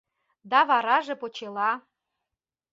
[0.51, 1.71] Да вараже почела